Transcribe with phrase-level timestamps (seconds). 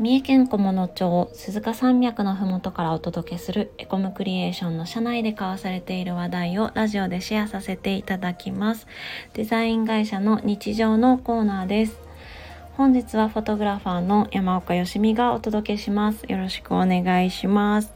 [0.00, 8.86] 三重県菰野町鈴鹿山脈のふもとからお届けするエコムクリエーションの社内で交わされている話題をラジオでシェアさせていただきます。
[9.34, 12.00] デザイン会社の日常のコーナーです。
[12.78, 16.24] 本日はフォトグラファーの山岡よしみがお届けします。
[16.30, 17.92] よろしくお願いします。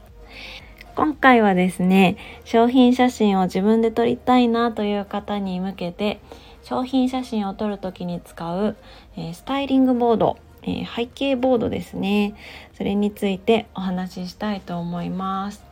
[0.95, 6.19] 今回はですね商品写真を自分で撮りたいなという方に向けて
[6.61, 8.75] 商品写真を撮る時に使う、
[9.17, 12.35] えー、スタイリングボードえー、背景ボードですね。
[12.73, 15.63] それについてお話ししたいと思います。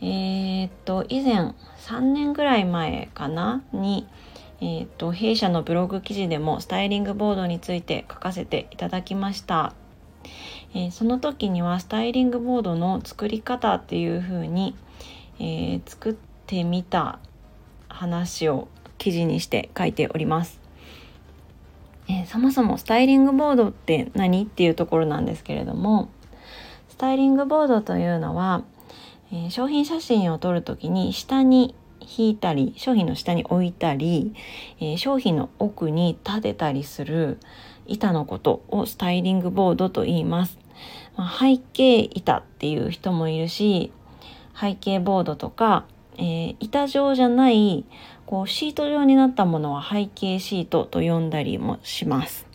[0.00, 3.62] えー、っと以前3年ぐらい前かな？
[3.72, 4.06] に
[4.60, 9.72] えー、っと弊社のブログ記事でもスタイリングボードについて書かせていただきました、
[10.74, 14.74] え、その時にはスタイリングボードの作り方っていう風に、
[15.38, 16.14] え、作っ
[16.46, 17.20] てみた
[17.88, 18.66] 話を
[18.98, 20.57] 記事にして書いております、
[22.28, 24.44] そもそもスタイリングボードって何？
[24.44, 26.10] っていうところなんですけれども
[26.88, 28.62] スタイリングボードというのは、
[29.32, 34.34] えー、商品写真を撮る時に下に引いたり商品の下に置いたり、
[34.80, 37.38] えー、商品の奥に立てたりする
[37.86, 40.58] 板のことをスタイリングボードと言います。
[41.16, 43.92] まあ、背景板っていう人もいるし
[44.58, 47.84] 背景ボードとか、えー、板状じゃない
[48.28, 52.46] こうシート状になったものは背景シートと呼んだりもします。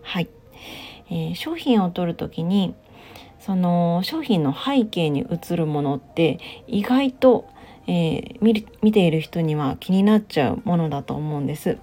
[0.00, 0.28] はい、
[1.10, 2.76] えー、商品を取る時に
[3.40, 6.38] その商品の背景に映るものって
[6.68, 7.48] 意外と、
[7.88, 11.78] えー、見見ている人には気になっちゃうものだと思うんです。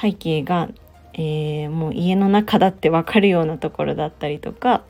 [0.00, 0.70] 背景が、
[1.12, 4.82] えー、もう家の中だってわかるようなところだったりとか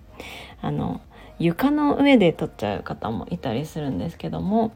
[0.61, 1.01] あの
[1.41, 4.73] 床の上で撮っちゃう方もいたりするんですけども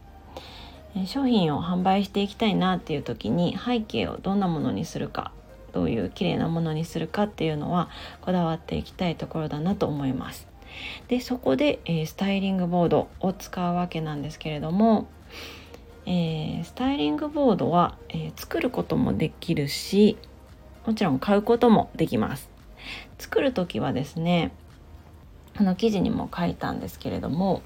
[1.05, 5.33] 商品を販売していきたいなっていう時に背景をどんなものにするか
[5.73, 7.91] どういう綺麗なものにするかっていうのは
[8.23, 10.49] こだわっていきたいところだなと思います。
[11.09, 15.07] でそこで、えー、スタイリングボードを使うわけなんですけれども、
[16.07, 20.17] えー、スタイリングボードは、えー、作ることもできるし
[20.87, 22.49] もちろん買うこともできます。
[23.19, 24.53] 作る時はですね
[25.57, 27.61] あの記事にも書いたんですけれども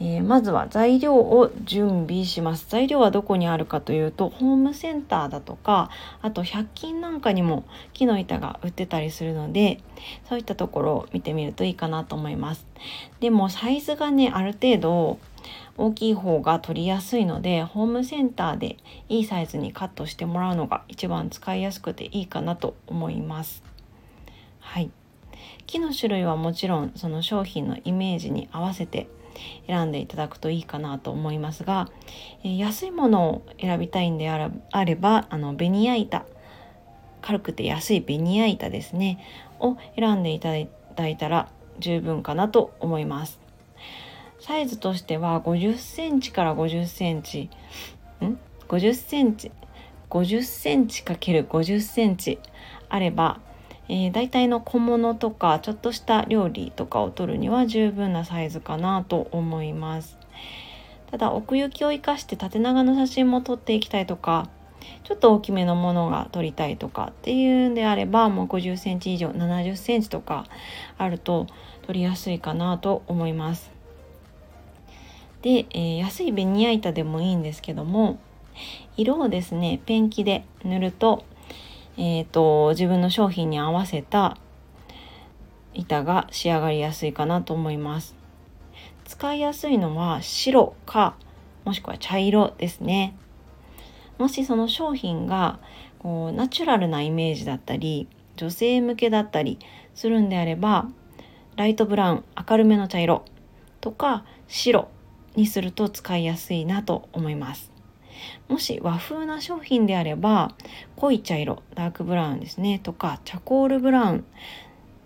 [0.00, 2.66] えー、まずは材料を準備します。
[2.68, 5.90] 材料はどこにあるかというとホームセンターだとか
[6.20, 9.80] あと100均なんかにも木の板が売ってたりするので
[10.28, 12.66] そういったところを見てみるといいかなと思います。
[13.20, 15.18] でもサイズがねある程度
[15.76, 18.76] 大きい方が取りやすいのでホームセンターで
[19.08, 23.62] いいサイズにカットしてもらうのが一番使いやすくていいかなと思います。
[24.60, 24.90] はい。
[25.74, 29.08] 木の種類はもちろんその商品のイメージに合わせて
[29.66, 31.90] 選んでいただくといいかなと思いますが、
[32.44, 36.26] え、安いものを選びたいんであればあのベニヤ板
[37.22, 39.18] 軽くて安いベニヤ板ですね
[39.58, 40.50] を選んでいた
[40.94, 43.40] だいたら十分かなと思います。
[44.38, 47.50] サイズとしては50センチから50センチ
[48.22, 49.50] ん？50センチ
[50.08, 52.38] ？50センチ ×50 センチ
[52.88, 53.40] あれば
[53.88, 60.18] えー、大体の小物とかちょっとした料理とかを撮るには十分なサイズかなと思います。
[61.10, 64.48] ただ奥行きを生かして縦長の写真も撮っていきたいとか
[65.04, 70.46] ちょっと大きめのものが撮りたいとかっていうんであればもう50センチ以上70センチとか
[70.98, 71.46] あると
[71.86, 73.70] 撮りやすいかなと思います。
[75.42, 78.18] で、えー、安いベニヤ板でもいいんですけども
[78.96, 81.24] 色をですねペンキで塗ると
[81.96, 84.36] えーと、自分の商品に合わせた
[85.74, 88.16] 板が仕上がりやすいかなと思います。
[89.04, 91.16] 使いやすいのは白か
[91.64, 93.16] もしくは茶色ですね。
[94.18, 95.58] もしその商品が
[95.98, 99.58] こうナチュラルなイメージだったり女性向けだったり
[99.94, 100.88] するんであれば
[101.56, 103.24] ライトブラウン明るめの茶色
[103.80, 104.88] とか白
[105.34, 107.73] にすると使いやすいなと思います。
[108.48, 110.54] もし和風な商品であれば
[110.96, 114.24] 濃い茶色ダークブラウンですねとかチャコールブラウン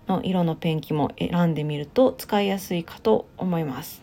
[0.08, 4.02] の色のペンキも選んでみると使いやすいかと思います。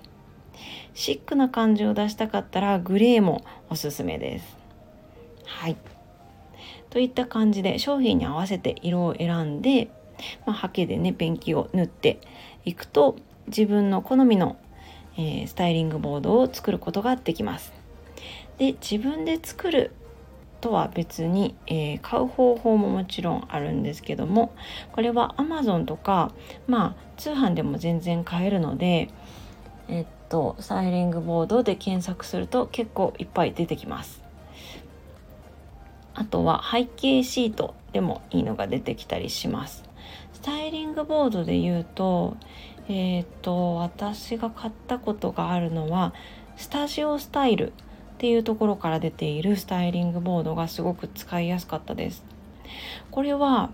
[0.94, 4.58] シックな感じを出したかったらグレーもおすすめです。
[5.46, 5.78] はい。
[6.90, 9.90] といった感じで商品に合わせて色を選んで、
[10.46, 12.22] まあ、ハケでねペンキを塗って
[12.64, 14.58] いくと自分の好みの、
[15.18, 17.74] えー、スタイリングボードを作ることができます。
[18.58, 19.92] で自分で作る
[20.62, 24.54] とは別に、えー、買う方法ももちろんあるんですけども
[24.94, 26.32] これは Amazon とか
[26.68, 29.10] まあ通販でも全然買えるので
[29.88, 34.24] えっとスタイリングボードで検索すると結構いっぱい出てきます。
[36.18, 39.84] あとは背景シートでもいいのが出てきたりします。
[40.34, 42.38] スタイリングボードで言うと
[42.88, 46.14] えっ、と私が買ったことがあるのは
[46.56, 47.74] スタジオスタイル
[48.26, 52.26] っていうところから出ているスタイリングボードがすごく使いやすかったです。
[53.12, 53.70] これは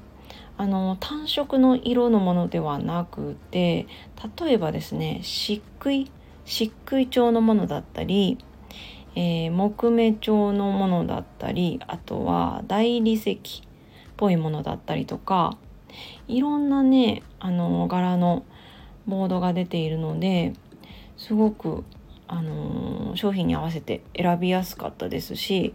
[0.57, 3.87] あの単色の色のものではなくて
[4.37, 6.11] 例えばですね漆喰
[6.43, 8.39] 漆喰調のものだったり、
[9.15, 13.37] えー、木目調のものだったりあとは大理石っ
[14.17, 15.57] ぽいものだったりとか
[16.27, 18.43] いろんなねあの柄の
[19.07, 20.51] ボードが出ているので
[21.15, 21.85] すごく
[22.31, 25.73] あの商品に合わせて選びやすかったですし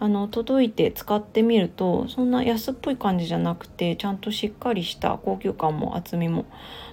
[0.00, 6.46] あの届いて使ってみるとそんな安っぽい感じじゃなくてちゃんとしっかりした高級感も厚みも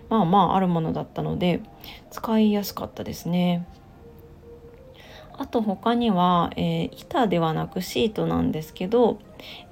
[0.10, 1.62] まあまああるものだったので
[2.12, 3.66] 使いやすかったですね。
[5.34, 9.18] あと他には、えー、板ではなくシートなんですけど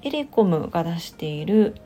[0.02, 1.76] エレコムが出している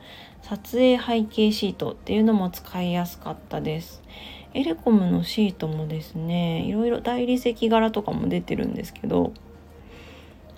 [0.40, 4.02] 撮影背景シートっていうのも使いやすかったです。
[4.54, 9.32] エレコムのシートもですねいろいろ大理石柄とかも出てるんですけど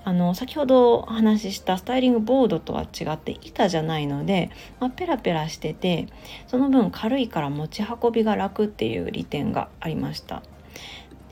[0.05, 6.07] あの先ほどお話ししたスタイリングボードとは違って板じゃないので、まあ、ペラペラしてて
[6.47, 10.45] その分軽いから持ち運びが楽っていう利点がありました。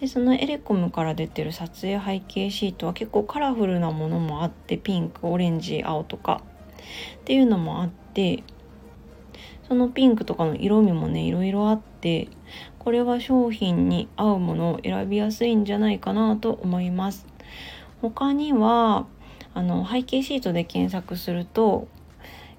[0.00, 6.42] でそのエレコムから出てる撮影背景シートは結構カラフルなものもあってピンクオレンジ青とか
[7.20, 8.42] っていうのもあって
[9.68, 12.28] そのピンクとかの色味もねいろいろあって
[12.78, 17.26] これは商品に合うものを選びやすいんじゃないかなと思います。
[18.02, 19.06] 他には
[19.54, 21.88] あの背景シートで検索すると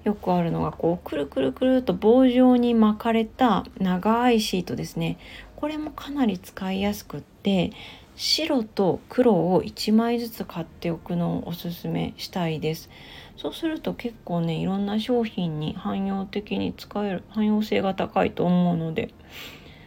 [0.02, 5.18] よくあるのがこうくるくるくると棒状に巻かれた長いシートですね。
[5.56, 7.72] これもかなり使いやすくって
[8.14, 12.88] 白と黒を1枚ずつ買っておくのをおすすめしたいです。
[13.36, 19.10] そうすると結構ねいろんな商品に汎用的に使える汎用性が高いと思うので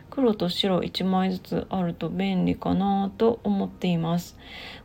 [0.10, 4.38] 黒と白1枚ずつあると便利かなと思っています。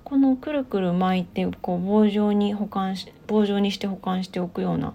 [0.04, 4.92] このくるくる巻いてこう棒状に保管し棒状にして保管しておくような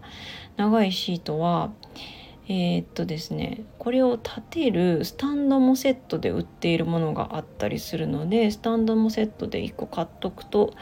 [0.55, 1.71] 長いシートは
[2.47, 10.73] えー、っとですねこれを立てるスタンドもセットで売っているものがあったりするのでスタンドもセットで1個買っとくと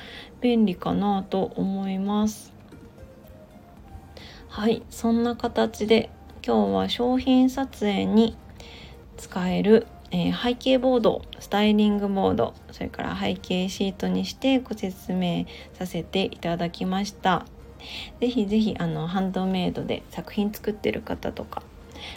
[0.42, 2.57] 便利かなと思います。
[4.58, 6.10] はいそんな形で
[6.44, 8.36] 今日は商品撮影に
[9.16, 17.46] 使える、えー、背景ボードスタイリングボードそれから背景シートにしてご説明させていただきました。
[18.20, 21.62] 是非是非あのハンドメイドで作品作ってる方とか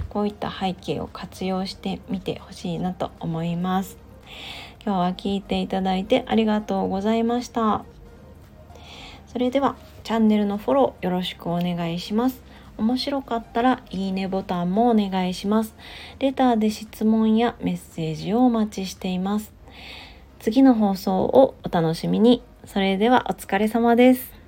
[0.09, 3.99] こういった背景を活用してみてほしいなと思います。
[4.83, 7.85] 今日は聞いていただいてありがとうございました。
[9.33, 12.43] それではチャンネルのフォローよろしくお願いします。
[12.77, 15.77] 面白かったらいいねボタンもお願いします。
[16.19, 19.53] レターで質問やメッセージをお待ちしています。
[20.41, 22.43] 次の放送をお楽しみに。
[22.65, 24.40] それではお疲れ様です。